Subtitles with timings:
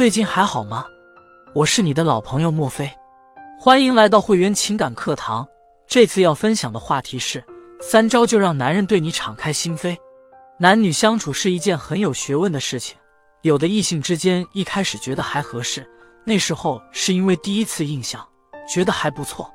[0.00, 0.86] 最近还好吗？
[1.52, 2.90] 我是你的老朋友莫非，
[3.58, 5.46] 欢迎来到会员情感课堂。
[5.86, 7.44] 这次要分享的话题是
[7.82, 9.94] 三招就让男人对你敞开心扉。
[10.58, 12.96] 男女相处是一件很有学问的事情，
[13.42, 15.86] 有的异性之间一开始觉得还合适，
[16.24, 18.26] 那时候是因为第一次印象
[18.66, 19.52] 觉得还不错，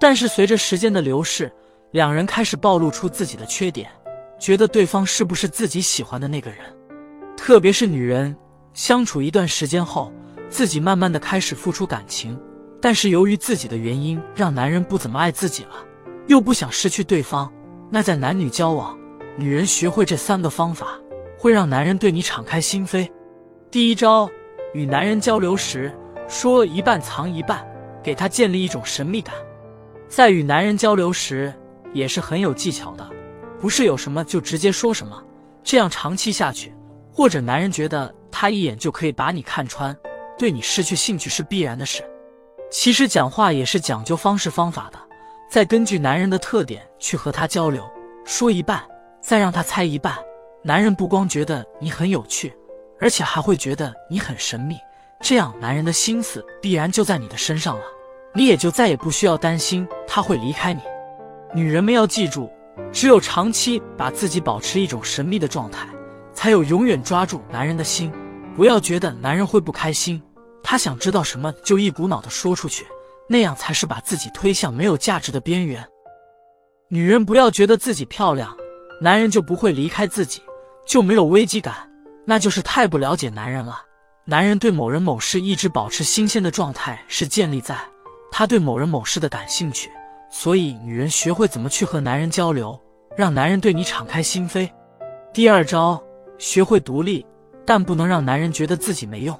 [0.00, 1.52] 但是随着时间的流逝，
[1.90, 3.90] 两人开始暴露出自己的缺点，
[4.38, 6.60] 觉得对方是不是自己喜欢的那个人，
[7.36, 8.34] 特别是女人。
[8.74, 10.12] 相处一段时间后，
[10.48, 12.36] 自己慢慢的开始付出感情，
[12.80, 15.70] 但是由于自己的原因，让男人不怎么爱自己了，
[16.26, 17.50] 又不想失去对方。
[17.88, 18.98] 那在男女交往，
[19.36, 20.98] 女人学会这三个方法，
[21.38, 23.08] 会让男人对你敞开心扉。
[23.70, 24.28] 第一招，
[24.72, 27.64] 与男人交流时说一半藏一半，
[28.02, 29.36] 给他建立一种神秘感。
[30.08, 31.54] 在与男人交流时，
[31.92, 33.08] 也是很有技巧的，
[33.60, 35.22] 不是有什么就直接说什么，
[35.62, 36.74] 这样长期下去，
[37.12, 38.12] 或者男人觉得。
[38.36, 39.96] 他一眼就可以把你看穿，
[40.36, 42.02] 对你失去兴趣是必然的事。
[42.68, 44.98] 其实讲话也是讲究方式方法的，
[45.48, 47.88] 再根据男人的特点去和他交流，
[48.24, 48.82] 说一半，
[49.22, 50.18] 再让他猜一半。
[50.64, 52.52] 男人不光觉得你很有趣，
[52.98, 54.76] 而且还会觉得你很神秘，
[55.20, 57.84] 这样男人的心思必然就在你的身上了，
[58.34, 60.80] 你也就再也不需要担心他会离开你。
[61.54, 62.50] 女人们要记住，
[62.92, 65.86] 只有长期把自己保持一种神秘的状态，
[66.32, 68.12] 才有永远抓住男人的心。
[68.56, 70.22] 不要觉得男人会不开心，
[70.62, 72.86] 他想知道什么就一股脑的说出去，
[73.28, 75.84] 那样才是把自己推向没有价值的边缘。
[76.88, 78.56] 女人不要觉得自己漂亮，
[79.00, 80.40] 男人就不会离开自己，
[80.86, 81.74] 就没有危机感，
[82.24, 83.82] 那就是太不了解男人了。
[84.24, 87.76] 男人对某人某事一直保持新鲜的状态，是建立在
[88.30, 89.90] 他对某人某事的感兴趣。
[90.30, 92.80] 所以，女人学会怎么去和男人交流，
[93.16, 94.70] 让男人对你敞开心扉。
[95.32, 96.02] 第二招，
[96.38, 97.26] 学会独立。
[97.64, 99.38] 但不能让男人觉得自己没用。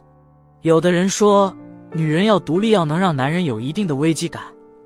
[0.62, 1.54] 有的人说，
[1.92, 4.42] 女人要独立，要能让男人有一定的危机感。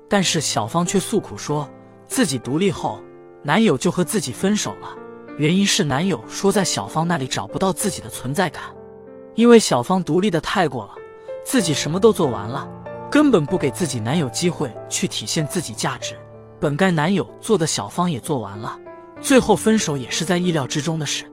[0.09, 1.69] 但是小芳却诉苦说，
[2.07, 2.99] 自己独立后，
[3.43, 4.89] 男友就和自己分手了。
[5.37, 8.63] 原因是男友说在小芳那里找不到自己的存在感，
[9.35, 10.95] 因为小芳独立的太过了，
[11.45, 12.67] 自己什么都做完了，
[13.09, 16.13] 根本不给自己男友机会去体现自己价值。
[16.59, 18.77] 本该男友做的小芳也做完了，
[19.21, 21.23] 最后分手也是在意料之中的事。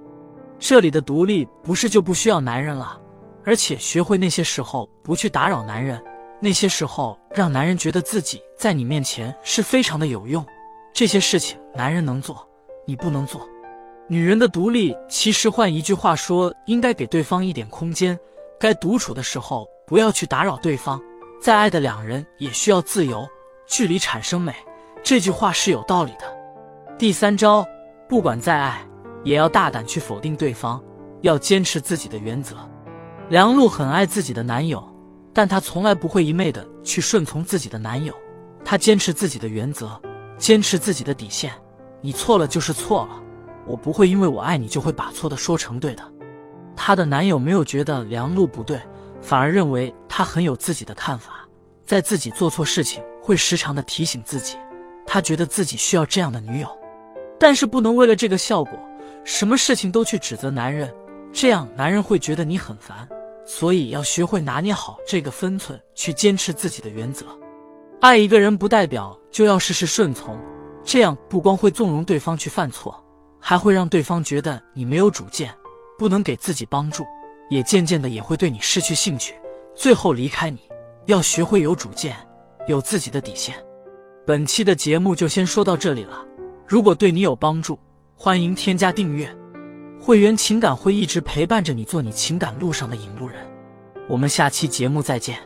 [0.58, 3.00] 这里的独立不是就不需要男人了，
[3.44, 6.02] 而且学会那些时候不去打扰男人，
[6.40, 10.44] 那些时候让男人觉得自己在你面前是非常的有用。
[10.94, 12.46] 这些事情男人能做，
[12.86, 13.46] 你不能做。
[14.08, 18.18] 女人的独立，其实换一句话说，应该给对方一点空间，
[18.58, 21.00] 该独处的时候不要去打扰对方。
[21.38, 23.28] 再爱的两人也需要自由，
[23.66, 24.54] 距离产生美，
[25.02, 26.24] 这句话是有道理的。
[26.96, 27.66] 第三招，
[28.08, 28.80] 不管再爱。
[29.26, 30.80] 也要大胆去否定对方，
[31.20, 32.56] 要坚持自己的原则。
[33.28, 34.80] 梁璐很爱自己的男友，
[35.34, 38.14] 但她从来不会一昧的去顺从自己的男友，
[38.64, 40.00] 她坚持自己的原则，
[40.38, 41.52] 坚持自己的底线。
[42.00, 43.20] 你错了就是错了，
[43.66, 46.04] 我不会因为我爱你就会把错的说成对的。
[46.76, 48.80] 她的男友没有觉得梁璐不对，
[49.20, 51.48] 反而认为她很有自己的看法，
[51.84, 54.56] 在自己做错事情会时常的提醒自己。
[55.04, 56.68] 他觉得自己需要这样的女友，
[57.40, 58.78] 但是不能为了这个效果。
[59.26, 60.88] 什么事情都去指责男人，
[61.32, 63.06] 这样男人会觉得你很烦。
[63.44, 67.26] 所以要学会拿捏好这个分寸，去坚持自己的原则。
[68.00, 70.38] 爱一个人不代表就要事事顺从，
[70.84, 73.04] 这样不光会纵容对方去犯错，
[73.40, 75.52] 还会让对方觉得你没有主见，
[75.98, 77.04] 不能给自己帮助，
[77.50, 79.34] 也渐渐的也会对你失去兴趣，
[79.74, 80.60] 最后离开你。
[81.06, 82.16] 要学会有主见，
[82.68, 83.56] 有自己的底线。
[84.24, 86.24] 本期的节目就先说到这里了，
[86.64, 87.76] 如果对你有帮助。
[88.18, 89.28] 欢迎添加订阅，
[90.00, 93.36] 会员情感会一直陪伴着你，做你情感路上的引路人。
[94.08, 95.38] 我们下期节目再见。